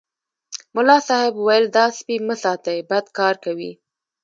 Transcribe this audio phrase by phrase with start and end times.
[0.75, 3.71] ملا صاحب ویل دا سپي مه ساتئ بد کار کوي.